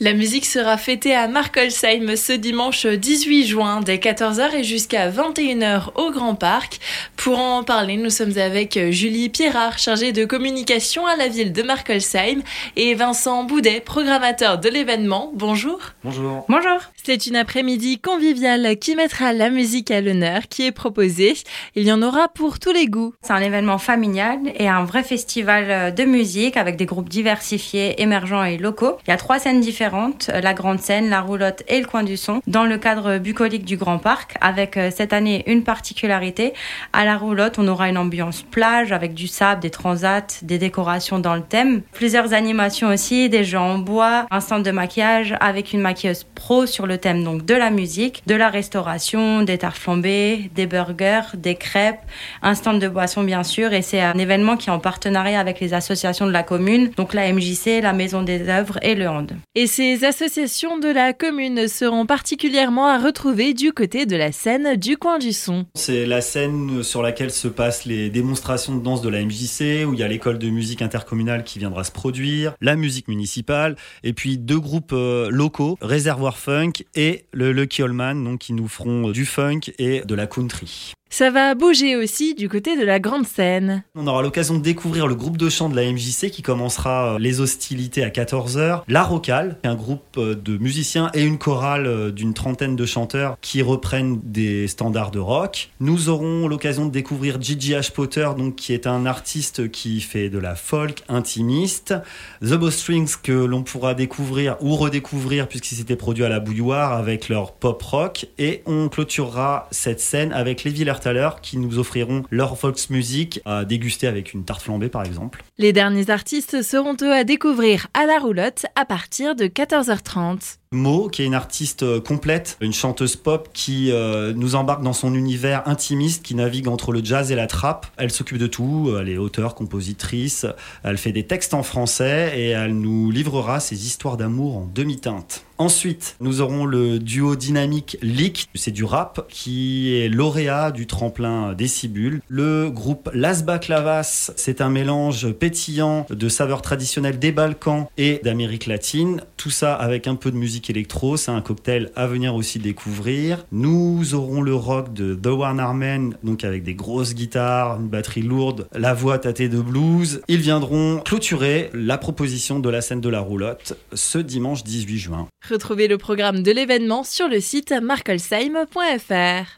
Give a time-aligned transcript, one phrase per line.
[0.00, 5.90] La musique sera fêtée à Markolsheim ce dimanche 18 juin dès 14h et jusqu'à 21h
[5.96, 6.78] au Grand Parc.
[7.18, 11.62] Pour en parler, nous sommes avec Julie Pierrard, chargée de communication à la ville de
[11.62, 12.42] Markolsheim
[12.76, 15.32] et Vincent Boudet, programmateur de l'événement.
[15.34, 15.80] Bonjour.
[16.04, 16.46] Bonjour.
[16.48, 16.78] Bonjour.
[17.02, 21.34] C'est une après-midi conviviale qui mettra la musique à l'honneur qui est proposée.
[21.74, 23.12] Il y en aura pour tous les goûts.
[23.22, 28.44] C'est un événement familial et un vrai festival de musique avec des groupes diversifiés, émergents
[28.44, 28.96] et locaux.
[29.06, 32.04] Il y a trois scènes différentes euh, la grande scène, la roulotte et le coin
[32.04, 36.52] du son, dans le cadre bucolique du Grand Parc, avec euh, cette année une particularité.
[36.92, 41.18] À la roulotte, on aura une ambiance plage avec du sable, des transats, des décorations
[41.18, 45.72] dans le thème, plusieurs animations aussi, des jeux en bois, un stand de maquillage avec
[45.72, 49.78] une maquilleuse pro sur le thème donc de la musique, de la restauration, des tartes
[49.78, 52.00] flambées, des burgers, des crêpes,
[52.42, 55.60] un stand de boissons bien sûr, et c'est un événement qui est en partenariat avec
[55.60, 59.32] les associations de la commune, donc la MJC, la Maison des Œuvres et le Hand.
[59.54, 64.76] Et les associations de la commune seront particulièrement à retrouver du côté de la scène
[64.76, 65.64] du coin du son.
[65.74, 69.94] C'est la scène sur laquelle se passent les démonstrations de danse de la MJC, où
[69.94, 74.12] il y a l'école de musique intercommunale qui viendra se produire, la musique municipale, et
[74.12, 79.10] puis deux groupes euh, locaux, Réservoir Funk et le Lucky Allman, donc qui nous feront
[79.10, 80.92] du funk et de la country.
[81.18, 83.82] Ça va bouger aussi du côté de la grande scène.
[83.96, 87.18] On aura l'occasion de découvrir le groupe de chant de la MJC qui commencera euh,
[87.18, 88.82] les hostilités à 14h.
[88.86, 93.36] La Rocale, un groupe euh, de musiciens et une chorale euh, d'une trentaine de chanteurs
[93.40, 95.70] qui reprennent des standards de rock.
[95.80, 97.90] Nous aurons l'occasion de découvrir Gigi H.
[97.90, 101.94] Potter, donc, qui est un artiste qui fait de la folk intimiste.
[102.42, 107.28] The Bowstrings que l'on pourra découvrir ou redécouvrir puisqu'ils s'étaient produits à la bouilloire avec
[107.28, 108.26] leur pop rock.
[108.38, 111.07] Et on clôturera cette scène avec les Villers
[111.40, 115.42] qui nous offriront leur Volksmusik à déguster avec une tarte flambée par exemple.
[115.58, 120.58] Les derniers artistes seront eux à découvrir à la roulotte à partir de 14h30.
[120.70, 124.92] Mo, qui est une artiste euh, complète, une chanteuse pop qui euh, nous embarque dans
[124.92, 127.86] son univers intimiste, qui navigue entre le jazz et la trap.
[127.96, 130.46] Elle s'occupe de tout, elle est auteure, compositrice,
[130.84, 135.44] elle fait des textes en français et elle nous livrera ses histoires d'amour en demi-teinte.
[135.60, 141.52] Ensuite, nous aurons le duo dynamique Leak, c'est du rap, qui est lauréat du tremplin
[141.52, 142.22] Décibule.
[142.28, 148.66] Le groupe Las Baclavas, c'est un mélange pétillant de saveurs traditionnelles des Balkans et d'Amérique
[148.66, 149.22] latine.
[149.36, 153.44] Tout ça avec un peu de musique électro, c'est un cocktail à venir aussi découvrir.
[153.52, 158.22] Nous aurons le rock de The One Armen, donc avec des grosses guitares, une batterie
[158.22, 160.20] lourde, la voix tâtée de blues.
[160.28, 165.28] Ils viendront clôturer la proposition de la scène de la roulotte ce dimanche 18 juin.
[165.48, 169.56] Retrouvez le programme de l'événement sur le site markolsheim.fr.